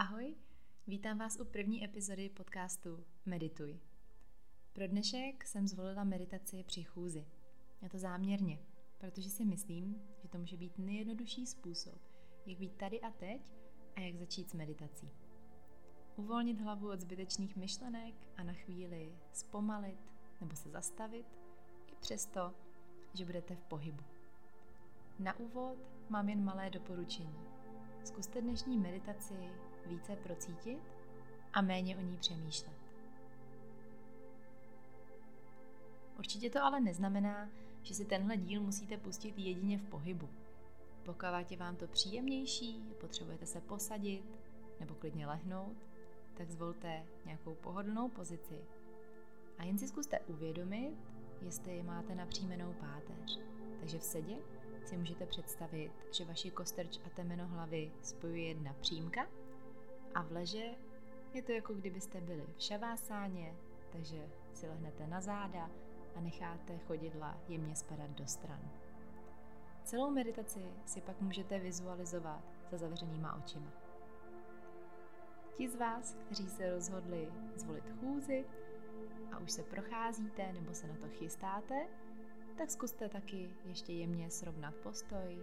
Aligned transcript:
Ahoj, 0.00 0.34
vítám 0.86 1.18
vás 1.18 1.40
u 1.40 1.44
první 1.44 1.84
epizody 1.84 2.28
podcastu 2.28 3.04
Medituj. 3.26 3.80
Pro 4.72 4.86
dnešek 4.86 5.44
jsem 5.44 5.68
zvolila 5.68 6.04
meditaci 6.04 6.64
při 6.64 6.82
chůzi. 6.82 7.26
Je 7.82 7.88
to 7.88 7.98
záměrně, 7.98 8.58
protože 8.98 9.30
si 9.30 9.44
myslím, 9.44 10.02
že 10.22 10.28
to 10.28 10.38
může 10.38 10.56
být 10.56 10.78
nejjednodušší 10.78 11.46
způsob, 11.46 11.98
jak 12.46 12.58
být 12.58 12.76
tady 12.76 13.00
a 13.00 13.10
teď 13.10 13.52
a 13.96 14.00
jak 14.00 14.16
začít 14.16 14.50
s 14.50 14.54
meditací. 14.54 15.10
Uvolnit 16.16 16.60
hlavu 16.60 16.90
od 16.90 17.00
zbytečných 17.00 17.56
myšlenek 17.56 18.14
a 18.36 18.42
na 18.42 18.52
chvíli 18.52 19.12
zpomalit 19.32 20.00
nebo 20.40 20.56
se 20.56 20.70
zastavit, 20.70 21.26
i 21.92 21.94
přesto, 22.00 22.54
že 23.14 23.24
budete 23.24 23.56
v 23.56 23.62
pohybu. 23.62 24.04
Na 25.18 25.38
úvod 25.38 25.78
mám 26.08 26.28
jen 26.28 26.44
malé 26.44 26.70
doporučení. 26.70 27.38
Zkuste 28.04 28.42
dnešní 28.42 28.78
meditaci 28.78 29.50
více 29.86 30.16
procítit 30.16 30.78
a 31.52 31.60
méně 31.60 31.96
o 31.96 32.00
ní 32.00 32.16
přemýšlet. 32.16 32.76
Určitě 36.18 36.50
to 36.50 36.62
ale 36.64 36.80
neznamená, 36.80 37.48
že 37.82 37.94
si 37.94 38.04
tenhle 38.04 38.36
díl 38.36 38.60
musíte 38.60 38.96
pustit 38.96 39.38
jedině 39.38 39.78
v 39.78 39.84
pohybu. 39.84 40.28
Pokud 41.04 41.50
je 41.50 41.56
vám 41.56 41.76
to 41.76 41.86
příjemnější, 41.86 42.84
potřebujete 43.00 43.46
se 43.46 43.60
posadit 43.60 44.24
nebo 44.80 44.94
klidně 44.94 45.26
lehnout, 45.26 45.76
tak 46.34 46.50
zvolte 46.50 47.02
nějakou 47.24 47.54
pohodlnou 47.54 48.08
pozici 48.08 48.60
a 49.58 49.64
jen 49.64 49.78
si 49.78 49.88
zkuste 49.88 50.20
uvědomit, 50.20 50.96
jestli 51.42 51.82
máte 51.82 52.14
napřímenou 52.14 52.72
páteř. 52.72 53.40
Takže 53.80 53.98
v 53.98 54.04
sedě 54.04 54.36
si 54.84 54.96
můžete 54.96 55.26
představit, 55.26 55.92
že 56.12 56.24
vaši 56.24 56.50
kostrč 56.50 56.98
a 57.06 57.10
temeno 57.10 57.48
hlavy 57.48 57.92
spojuje 58.02 58.48
jedna 58.48 58.74
přímka 58.80 59.26
a 60.14 60.22
v 60.22 60.32
leže 60.32 60.64
je 61.34 61.42
to 61.42 61.52
jako 61.52 61.74
kdybyste 61.74 62.20
byli 62.20 62.46
v 62.56 62.62
šavásáně, 62.62 63.54
takže 63.92 64.28
si 64.52 64.68
lehnete 64.68 65.06
na 65.06 65.20
záda 65.20 65.70
a 66.16 66.20
necháte 66.20 66.78
chodidla 66.78 67.38
jemně 67.48 67.76
spadat 67.76 68.10
do 68.10 68.26
stran. 68.26 68.70
Celou 69.84 70.10
meditaci 70.10 70.64
si 70.86 71.00
pak 71.00 71.20
můžete 71.20 71.58
vizualizovat 71.58 72.44
za 72.70 72.78
zavřenýma 72.78 73.36
očima. 73.44 73.72
Ti 75.56 75.68
z 75.68 75.76
vás, 75.76 76.14
kteří 76.14 76.48
se 76.48 76.70
rozhodli 76.70 77.32
zvolit 77.54 77.84
chůzi 78.00 78.44
a 79.32 79.38
už 79.38 79.52
se 79.52 79.62
procházíte 79.62 80.52
nebo 80.52 80.74
se 80.74 80.86
na 80.86 80.94
to 80.96 81.08
chystáte, 81.08 81.86
tak 82.58 82.70
zkuste 82.70 83.08
taky 83.08 83.50
ještě 83.64 83.92
jemně 83.92 84.30
srovnat 84.30 84.74
postoj, 84.74 85.42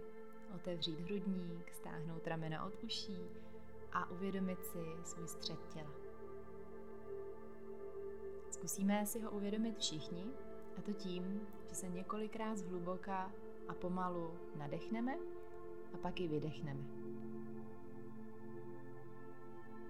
otevřít 0.54 1.00
hrudník, 1.00 1.72
stáhnout 1.72 2.26
ramena 2.26 2.64
od 2.64 2.84
uší 2.84 3.28
a 3.92 4.10
uvědomit 4.10 4.64
si 4.64 4.78
svůj 5.04 5.28
střed 5.28 5.58
těla. 5.74 5.90
Zkusíme 8.50 9.06
si 9.06 9.20
ho 9.20 9.30
uvědomit 9.30 9.78
všichni, 9.78 10.24
a 10.78 10.82
to 10.82 10.92
tím, 10.92 11.46
že 11.68 11.74
se 11.74 11.88
několikrát 11.88 12.58
zhluboka 12.58 13.32
a 13.68 13.74
pomalu 13.74 14.30
nadechneme 14.56 15.18
a 15.94 15.96
pak 15.96 16.20
i 16.20 16.28
vydechneme. 16.28 16.80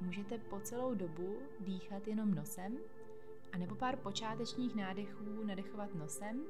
Můžete 0.01 0.39
po 0.39 0.61
celou 0.61 0.95
dobu 0.95 1.39
dýchat 1.61 2.09
jenom 2.09 2.35
nosem, 2.35 2.79
anebo 3.53 3.75
pár 3.75 3.97
počátečních 3.97 4.75
nádechů 4.75 5.45
nadechovat 5.45 5.95
nosem 5.95 6.43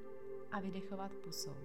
a 0.52 0.60
vydechovat 0.60 1.12
pusou. 1.12 1.56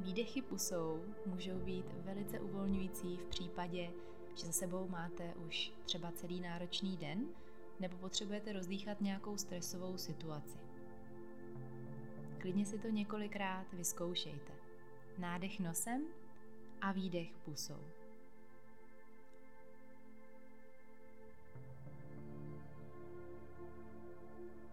Výdechy 0.00 0.42
pusou 0.42 1.04
můžou 1.26 1.58
být 1.58 1.86
velice 1.92 2.40
uvolňující 2.40 3.16
v 3.16 3.24
případě, 3.24 3.90
že 4.34 4.46
za 4.46 4.52
sebou 4.52 4.88
máte 4.88 5.34
už 5.34 5.72
třeba 5.84 6.12
celý 6.12 6.40
náročný 6.40 6.96
den 6.96 7.26
nebo 7.80 7.96
potřebujete 7.96 8.52
rozdýchat 8.52 9.00
nějakou 9.00 9.36
stresovou 9.36 9.98
situaci. 9.98 10.58
Klidně 12.38 12.66
si 12.66 12.78
to 12.78 12.88
několikrát 12.88 13.72
vyzkoušejte. 13.72 14.52
Nádech 15.18 15.60
nosem 15.60 16.06
a 16.80 16.92
výdech 16.92 17.28
pusou. 17.44 17.80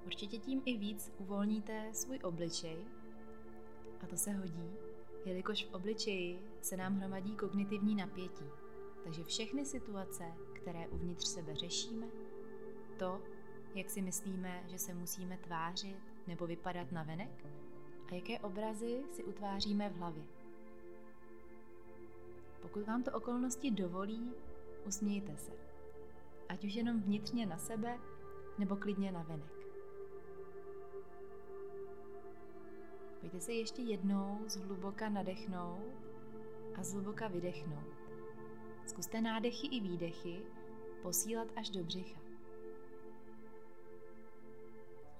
Určitě 0.06 0.38
tím 0.38 0.62
i 0.66 0.78
víc 0.78 1.12
uvolníte 1.18 1.90
svůj 1.94 2.20
obličej 2.24 2.78
a 4.02 4.08
to 4.08 4.18
se 4.18 4.32
hodí, 4.32 4.83
jelikož 5.26 5.66
v 5.66 5.74
obličeji 5.74 6.40
se 6.62 6.78
nám 6.78 6.98
hromadí 6.98 7.36
kognitivní 7.36 7.96
napětí. 7.96 8.46
Takže 9.04 9.24
všechny 9.24 9.66
situace, 9.66 10.24
které 10.54 10.88
uvnitř 10.88 11.28
sebe 11.28 11.56
řešíme, 11.56 12.06
to, 12.98 13.22
jak 13.76 13.90
si 13.90 14.02
myslíme, 14.02 14.64
že 14.68 14.78
se 14.78 14.94
musíme 14.94 15.38
tvářit 15.38 15.98
nebo 16.28 16.48
vypadat 16.48 16.92
na 16.92 17.04
venek 17.04 17.46
a 18.12 18.16
jaké 18.16 18.40
obrazy 18.40 19.04
si 19.12 19.24
utváříme 19.24 19.90
v 19.90 19.96
hlavě. 19.96 20.24
Pokud 22.62 22.88
vám 22.88 23.04
to 23.04 23.12
okolnosti 23.12 23.72
dovolí, 23.72 24.32
usmějte 24.88 25.38
se. 25.38 25.52
Ať 26.50 26.66
už 26.66 26.74
jenom 26.74 27.02
vnitřně 27.02 27.46
na 27.46 27.58
sebe, 27.58 28.00
nebo 28.58 28.76
klidně 28.76 29.12
na 29.12 29.24
venek. 29.24 29.63
Pojďte 33.24 33.40
se 33.40 33.54
ještě 33.54 33.82
jednou 33.82 34.40
zhluboka 34.48 35.10
nadechnout 35.10 35.80
a 36.76 36.84
zhluboka 36.84 37.28
vydechnout. 37.28 37.88
Zkuste 38.86 39.22
nádechy 39.22 39.68
i 39.68 39.80
výdechy 39.80 40.42
posílat 41.02 41.48
až 41.56 41.70
do 41.70 41.84
břicha. 41.84 42.20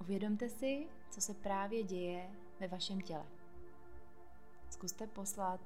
Uvědomte 0.00 0.48
si, 0.48 0.86
co 1.10 1.20
se 1.20 1.34
právě 1.34 1.82
děje 1.82 2.30
ve 2.60 2.68
vašem 2.68 3.00
těle. 3.00 3.26
Zkuste 4.70 5.06
poslat 5.06 5.60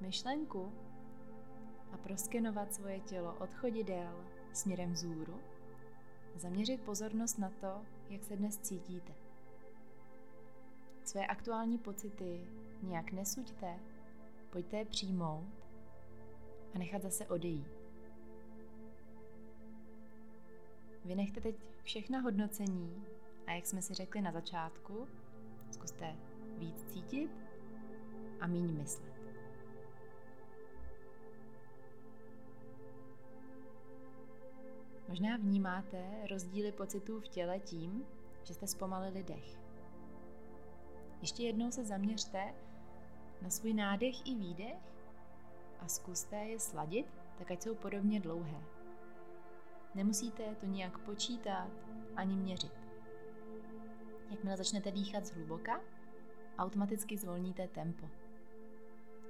myšlenku 0.00 0.72
a 1.92 1.96
proskenovat 1.96 2.74
svoje 2.74 3.00
tělo 3.00 3.36
od 3.40 3.54
chodidel 3.54 4.24
směrem 4.52 4.92
vzhůru 4.92 5.40
a 6.36 6.38
zaměřit 6.38 6.80
pozornost 6.80 7.38
na 7.38 7.50
to, 7.50 7.82
jak 8.10 8.24
se 8.24 8.36
dnes 8.36 8.58
cítíte. 8.58 9.21
Své 11.04 11.26
aktuální 11.26 11.78
pocity 11.78 12.46
nějak 12.82 13.12
nesuďte, 13.12 13.78
pojďte 14.50 14.76
je 14.76 14.84
přijmout 14.84 15.46
a 16.74 16.78
nechat 16.78 17.02
zase 17.02 17.26
odejít. 17.26 17.66
Vynechte 21.04 21.40
teď 21.40 21.56
všechna 21.82 22.20
hodnocení 22.20 23.04
a 23.46 23.52
jak 23.52 23.66
jsme 23.66 23.82
si 23.82 23.94
řekli 23.94 24.20
na 24.20 24.32
začátku, 24.32 25.08
zkuste 25.70 26.16
víc 26.58 26.84
cítit 26.84 27.30
a 28.40 28.46
míň 28.46 28.78
myslet. 28.78 29.12
Možná 35.08 35.36
vnímáte 35.36 36.26
rozdíly 36.30 36.72
pocitů 36.72 37.20
v 37.20 37.28
těle 37.28 37.60
tím, 37.60 38.06
že 38.44 38.54
jste 38.54 38.66
zpomalili 38.66 39.22
dech. 39.22 39.61
Ještě 41.22 41.42
jednou 41.42 41.70
se 41.70 41.84
zaměřte 41.84 42.54
na 43.42 43.50
svůj 43.50 43.72
nádech 43.72 44.26
i 44.26 44.34
výdech 44.34 44.78
a 45.80 45.88
zkuste 45.88 46.36
je 46.36 46.58
sladit, 46.58 47.06
tak 47.38 47.50
ať 47.50 47.62
jsou 47.62 47.74
podobně 47.74 48.20
dlouhé. 48.20 48.62
Nemusíte 49.94 50.54
to 50.60 50.66
nijak 50.66 50.98
počítat 50.98 51.70
ani 52.16 52.36
měřit. 52.36 52.72
Jakmile 54.30 54.56
začnete 54.56 54.90
dýchat 54.90 55.26
zhluboka, 55.26 55.80
automaticky 56.58 57.18
zvolníte 57.18 57.68
tempo. 57.68 58.06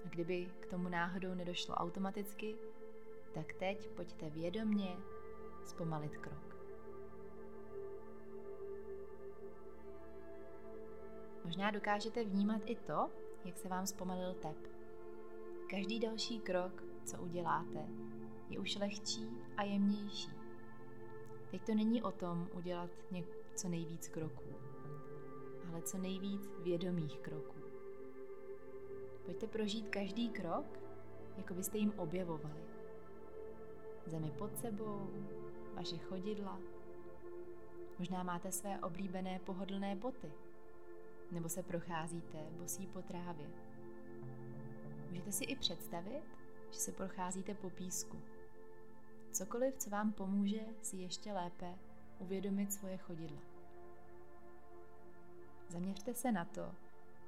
A 0.05 0.09
kdyby 0.09 0.53
k 0.61 0.67
tomu 0.67 0.89
náhodou 0.89 1.35
nedošlo 1.35 1.75
automaticky, 1.75 2.57
tak 3.35 3.53
teď 3.53 3.89
pojďte 3.89 4.31
vědomně 4.31 4.97
zpomalit 5.65 6.17
krok. 6.17 6.52
Možná 11.53 11.71
dokážete 11.71 12.25
vnímat 12.25 12.63
i 12.65 12.77
to, 12.77 13.11
jak 13.45 13.59
se 13.59 13.69
vám 13.69 13.87
zpomalil 13.87 14.35
tep. 14.35 14.57
Každý 15.71 16.01
další 16.01 16.41
krok, 16.41 16.85
co 17.05 17.23
uděláte, 17.23 17.87
je 18.49 18.59
už 18.59 18.77
lehčí 18.77 19.29
a 19.57 19.63
jemnější. 19.63 20.31
Teď 21.51 21.63
to 21.63 21.75
není 21.75 22.03
o 22.03 22.13
tom 22.13 22.49
udělat 22.55 22.91
co 23.55 23.69
nejvíc 23.69 24.09
kroků, 24.09 24.55
ale 25.69 25.83
co 25.83 25.99
nejvíc 25.99 26.51
vědomých 26.63 27.19
kroků. 27.19 27.61
Pojďte 29.25 29.47
prožít 29.47 29.89
každý 29.89 30.29
krok, 30.29 30.67
jako 31.37 31.55
byste 31.55 31.79
jim 31.79 31.93
objevovali. 31.97 32.63
Zemi 34.07 34.33
pod 34.39 34.59
sebou, 34.59 35.11
vaše 35.75 35.99
chodidla. 35.99 36.61
Možná 37.99 38.23
máte 38.23 38.53
své 38.53 38.81
oblíbené 38.81 39.39
pohodlné 39.39 39.97
boty, 39.97 40.33
nebo 41.33 41.49
se 41.49 41.63
procházíte 41.63 42.39
bosí 42.59 42.87
po 42.87 43.03
trávě. 43.03 43.47
Můžete 45.09 45.33
si 45.33 45.45
i 45.45 45.57
představit, 45.57 46.23
že 46.71 46.79
se 46.79 46.93
procházíte 46.93 47.55
po 47.55 47.71
písku. 47.71 48.21
Cokoliv, 49.31 49.77
co 49.77 49.91
vám 49.91 50.13
pomůže 50.13 50.61
si 50.83 50.97
ještě 50.97 51.33
lépe 51.33 51.75
uvědomit 52.19 52.73
svoje 52.73 52.97
chodidla. 52.97 53.39
Zaměřte 55.69 56.15
se 56.15 56.33
na 56.33 56.45
to, 56.45 56.75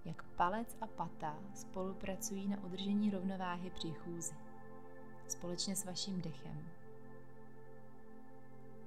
jak 0.05 0.23
palec 0.23 0.77
a 0.81 0.87
pata 0.87 1.39
spolupracují 1.55 2.49
na 2.49 2.65
udržení 2.65 3.11
rovnováhy 3.11 3.71
při 3.71 3.93
chůzi, 3.93 4.35
společně 5.29 5.77
s 5.77 5.85
vaším 5.85 6.21
dechem. 6.21 6.69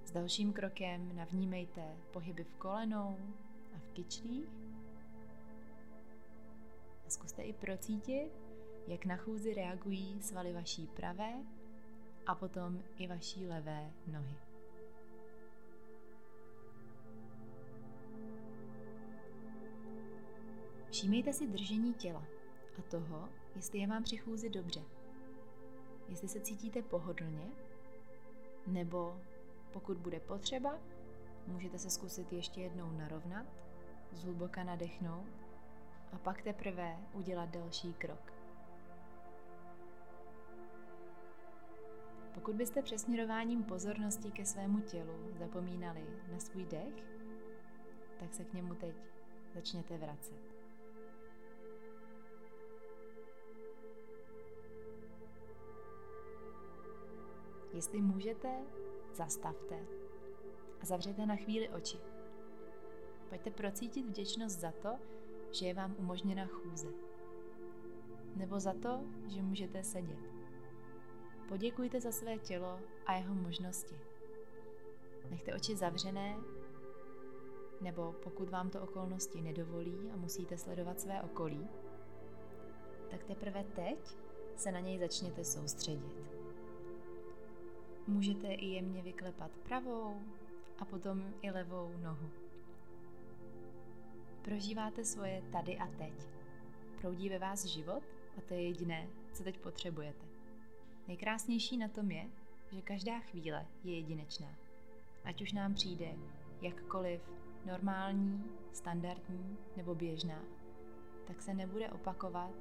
S 0.05 0.11
dalším 0.11 0.53
krokem 0.53 1.15
navnímejte 1.15 1.95
pohyby 2.11 2.43
v 2.43 2.55
kolenou 2.55 3.17
a 3.75 3.79
v 3.79 3.89
kyčlích 3.89 4.66
a 7.07 7.09
zkuste 7.09 7.41
i 7.41 7.53
procítit, 7.53 8.31
jak 8.87 9.05
na 9.05 9.17
chůzi 9.17 9.53
reagují 9.53 10.21
svaly 10.21 10.53
vaší 10.53 10.87
pravé 10.87 11.33
a 12.25 12.35
potom 12.35 12.83
i 12.97 13.07
vaší 13.07 13.47
levé 13.47 13.91
nohy. 14.07 14.35
Všímejte 20.91 21.33
si 21.33 21.47
držení 21.47 21.93
těla 21.93 22.23
a 22.79 22.81
toho, 22.81 23.29
jestli 23.55 23.79
je 23.79 23.87
vám 23.87 24.03
při 24.03 24.17
chůzi 24.17 24.49
dobře. 24.49 24.81
Jestli 26.09 26.27
se 26.27 26.39
cítíte 26.39 26.81
pohodlně, 26.81 27.47
nebo 28.67 29.21
pokud 29.71 29.97
bude 29.97 30.19
potřeba, 30.19 30.79
můžete 31.47 31.79
se 31.79 31.89
zkusit 31.89 32.33
ještě 32.33 32.61
jednou 32.61 32.91
narovnat, 32.91 33.45
zhluboka 34.11 34.63
nadechnout 34.63 35.46
a 36.13 36.17
pak 36.17 36.41
teprve 36.41 36.97
udělat 37.13 37.49
další 37.49 37.93
krok. 37.93 38.33
Pokud 42.33 42.55
byste 42.55 42.81
přesměrováním 42.81 43.63
pozornosti 43.63 44.31
ke 44.31 44.45
svému 44.45 44.79
tělu 44.79 45.31
zapomínali 45.39 46.03
na 46.31 46.39
svůj 46.39 46.65
dech, 46.65 47.03
tak 48.19 48.33
se 48.33 48.45
k 48.45 48.53
němu 48.53 48.75
teď 48.75 48.95
začněte 49.55 49.97
vracet. 49.97 50.57
Jestli 57.73 58.01
můžete, 58.01 58.49
zastavte 59.13 59.85
a 60.81 60.85
zavřete 60.85 61.25
na 61.25 61.35
chvíli 61.35 61.69
oči. 61.69 61.97
Pojďte 63.29 63.51
procítit 63.51 64.05
vděčnost 64.05 64.59
za 64.59 64.71
to, 64.71 64.89
že 65.51 65.65
je 65.65 65.73
vám 65.73 65.95
umožněna 65.97 66.45
chůze. 66.45 66.87
Nebo 68.35 68.59
za 68.59 68.73
to, 68.73 69.01
že 69.27 69.41
můžete 69.41 69.83
sedět. 69.83 70.19
Poděkujte 71.49 72.01
za 72.01 72.11
své 72.11 72.37
tělo 72.37 72.79
a 73.05 73.13
jeho 73.13 73.35
možnosti. 73.35 73.95
Nechte 75.29 75.53
oči 75.55 75.75
zavřené, 75.75 76.37
nebo 77.81 78.15
pokud 78.23 78.49
vám 78.49 78.69
to 78.69 78.81
okolnosti 78.81 79.41
nedovolí 79.41 80.11
a 80.13 80.17
musíte 80.17 80.57
sledovat 80.57 80.99
své 80.99 81.21
okolí, 81.21 81.67
tak 83.11 83.23
teprve 83.23 83.63
teď 83.63 84.17
se 84.55 84.71
na 84.71 84.79
něj 84.79 84.99
začněte 84.99 85.43
soustředit. 85.43 86.15
Můžete 88.07 88.47
i 88.47 88.65
jemně 88.65 89.01
vyklepat 89.01 89.51
pravou 89.51 90.21
a 90.79 90.85
potom 90.85 91.33
i 91.41 91.51
levou 91.51 91.91
nohu. 92.01 92.29
Prožíváte 94.47 95.05
svoje 95.05 95.43
tady 95.51 95.77
a 95.77 95.87
teď. 95.87 96.13
Proudí 97.01 97.29
ve 97.29 97.39
vás 97.39 97.65
život 97.65 98.03
a 98.37 98.41
to 98.41 98.53
je 98.53 98.61
jediné, 98.61 99.07
co 99.33 99.43
teď 99.43 99.59
potřebujete. 99.59 100.25
Nejkrásnější 101.07 101.77
na 101.77 101.87
tom 101.87 102.11
je, 102.11 102.29
že 102.71 102.81
každá 102.81 103.19
chvíle 103.19 103.67
je 103.83 103.95
jedinečná. 103.95 104.55
Ať 105.23 105.41
už 105.41 105.53
nám 105.53 105.73
přijde 105.73 106.15
jakkoliv 106.61 107.21
normální, 107.65 108.43
standardní 108.73 109.57
nebo 109.77 109.95
běžná, 109.95 110.43
tak 111.27 111.41
se 111.41 111.53
nebude 111.53 111.89
opakovat 111.89 112.55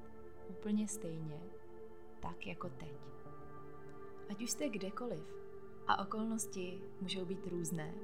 úplně 0.48 0.88
stejně, 0.88 1.40
tak 2.20 2.46
jako 2.46 2.68
teď. 2.68 2.96
Ať 4.30 4.42
už 4.42 4.50
jste 4.50 4.68
kdekoliv 4.68 5.24
a 5.86 6.02
okolnosti 6.02 6.80
můžou 7.00 7.24
být 7.24 7.46
různé, 7.46 7.94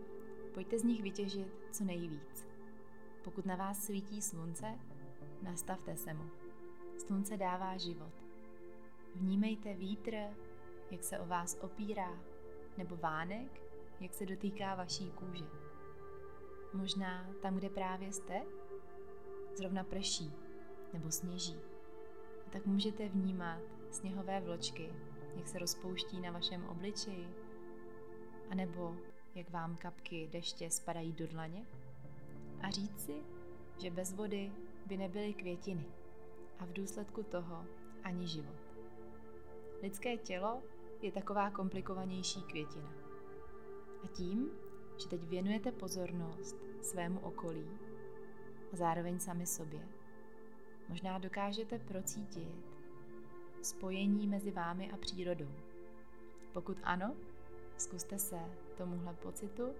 pojďte 0.54 0.78
z 0.78 0.84
nich 0.84 1.02
vytěžit 1.02 1.48
co 1.70 1.84
nejvíc. 1.84 2.51
Pokud 3.24 3.46
na 3.46 3.56
vás 3.56 3.84
svítí 3.84 4.22
slunce, 4.22 4.78
nastavte 5.42 5.96
se 5.96 6.14
mu. 6.14 6.30
Slunce 7.06 7.36
dává 7.36 7.76
život. 7.76 8.12
Vnímejte 9.14 9.74
vítr, 9.74 10.14
jak 10.90 11.04
se 11.04 11.18
o 11.18 11.26
vás 11.26 11.58
opírá, 11.60 12.18
nebo 12.78 12.96
vánek, 12.96 13.62
jak 14.00 14.14
se 14.14 14.26
dotýká 14.26 14.74
vaší 14.74 15.10
kůže. 15.10 15.44
Možná 16.74 17.26
tam, 17.42 17.56
kde 17.56 17.70
právě 17.70 18.12
jste, 18.12 18.42
zrovna 19.54 19.84
prší 19.84 20.32
nebo 20.92 21.10
sněží. 21.10 21.60
tak 22.50 22.66
můžete 22.66 23.08
vnímat 23.08 23.60
sněhové 23.90 24.40
vločky, 24.40 24.92
jak 25.36 25.48
se 25.48 25.58
rozpouští 25.58 26.20
na 26.20 26.30
vašem 26.30 26.64
obličeji, 26.64 27.28
anebo 28.50 28.96
jak 29.34 29.50
vám 29.50 29.76
kapky 29.76 30.28
deště 30.32 30.70
spadají 30.70 31.12
do 31.12 31.26
dlaně 31.26 31.66
a 32.62 32.70
říct 32.70 33.00
si, 33.00 33.14
že 33.78 33.90
bez 33.90 34.12
vody 34.12 34.52
by 34.86 34.96
nebyly 34.96 35.34
květiny 35.34 35.86
a 36.58 36.64
v 36.64 36.72
důsledku 36.72 37.22
toho 37.22 37.64
ani 38.04 38.26
život. 38.26 38.56
Lidské 39.82 40.16
tělo 40.16 40.62
je 41.02 41.12
taková 41.12 41.50
komplikovanější 41.50 42.42
květina. 42.42 42.92
A 44.04 44.06
tím, 44.06 44.50
že 44.98 45.08
teď 45.08 45.28
věnujete 45.28 45.72
pozornost 45.72 46.56
svému 46.82 47.20
okolí 47.20 47.70
a 48.72 48.76
zároveň 48.76 49.18
sami 49.18 49.46
sobě, 49.46 49.88
možná 50.88 51.18
dokážete 51.18 51.78
procítit 51.78 52.72
spojení 53.62 54.26
mezi 54.26 54.50
vámi 54.50 54.90
a 54.90 54.96
přírodou. 54.96 55.50
Pokud 56.52 56.78
ano, 56.82 57.16
zkuste 57.76 58.18
se 58.18 58.38
tomuhle 58.76 59.14
pocitu 59.14 59.74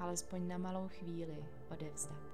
alespoň 0.00 0.48
na 0.48 0.58
malou 0.58 0.88
chvíli 0.88 1.44
odevzdat. 1.70 2.30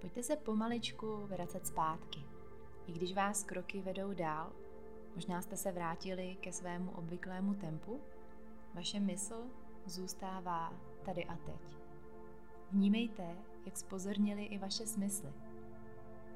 Pojďte 0.00 0.22
se 0.22 0.36
pomaličku 0.36 1.26
vracet 1.26 1.66
zpátky. 1.66 2.20
I 2.86 2.92
když 2.92 3.14
vás 3.14 3.44
kroky 3.44 3.80
vedou 3.80 4.14
dál, 4.14 4.52
možná 5.14 5.42
jste 5.42 5.56
se 5.56 5.72
vrátili 5.72 6.36
ke 6.40 6.52
svému 6.52 6.90
obvyklému 6.90 7.54
tempu, 7.54 8.00
vaše 8.74 9.00
mysl 9.00 9.44
zůstává 9.86 10.72
tady 11.04 11.24
a 11.24 11.36
teď. 11.36 11.89
Vnímejte, 12.72 13.36
jak 13.66 13.76
spozornili 13.76 14.44
i 14.44 14.58
vaše 14.58 14.86
smysly. 14.86 15.32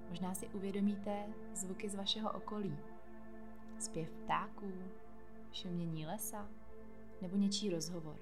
Možná 0.09 0.35
si 0.35 0.49
uvědomíte 0.49 1.27
zvuky 1.55 1.89
z 1.89 1.95
vašeho 1.95 2.33
okolí. 2.33 2.77
Zpěv 3.79 4.11
ptáků, 4.11 4.73
šumění 5.53 6.07
lesa 6.07 6.49
nebo 7.23 7.37
něčí 7.37 7.71
rozhovor. 7.71 8.17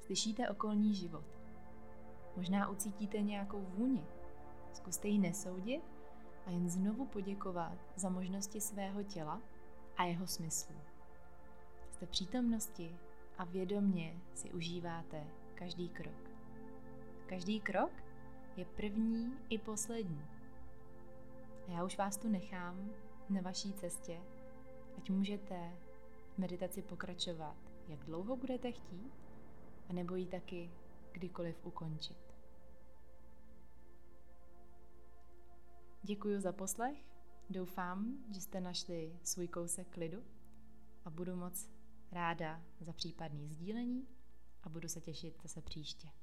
Slyšíte 0.00 0.48
okolní 0.48 0.94
život. 0.94 1.24
Možná 2.36 2.68
ucítíte 2.68 3.20
nějakou 3.20 3.60
vůni. 3.60 4.04
Zkuste 4.72 5.08
ji 5.08 5.18
nesoudit 5.18 5.82
a 6.46 6.50
jen 6.50 6.68
znovu 6.68 7.06
poděkovat 7.06 7.78
za 7.96 8.08
možnosti 8.08 8.60
svého 8.60 9.02
těla 9.02 9.42
a 9.96 10.04
jeho 10.04 10.26
smyslu. 10.26 10.76
Jste 11.90 12.06
přítomnosti 12.06 12.96
a 13.38 13.44
vědomně 13.44 14.20
si 14.34 14.52
užíváte 14.52 15.26
každý 15.54 15.88
krok. 15.88 16.21
Každý 17.32 17.60
krok 17.60 17.92
je 18.56 18.64
první 18.64 19.38
i 19.48 19.58
poslední. 19.58 20.24
A 21.68 21.70
já 21.70 21.84
už 21.84 21.98
vás 21.98 22.16
tu 22.16 22.28
nechám 22.28 22.90
na 23.30 23.40
vaší 23.40 23.72
cestě, 23.72 24.20
ať 24.96 25.10
můžete 25.10 25.76
v 26.34 26.38
meditaci 26.38 26.82
pokračovat, 26.82 27.56
jak 27.88 28.04
dlouho 28.04 28.36
budete 28.36 28.72
chtít, 28.72 29.12
a 29.88 29.92
nebo 29.92 30.14
ji 30.14 30.26
taky 30.26 30.70
kdykoliv 31.12 31.66
ukončit. 31.66 32.18
Děkuji 36.02 36.40
za 36.40 36.52
poslech, 36.52 36.98
doufám, 37.50 38.24
že 38.30 38.40
jste 38.40 38.60
našli 38.60 39.18
svůj 39.22 39.48
kousek 39.48 39.88
klidu 39.88 40.24
a 41.04 41.10
budu 41.10 41.36
moc 41.36 41.70
ráda 42.10 42.62
za 42.80 42.92
případný 42.92 43.48
sdílení 43.48 44.08
a 44.62 44.68
budu 44.68 44.88
se 44.88 45.00
těšit 45.00 45.42
zase 45.42 45.62
příště. 45.62 46.21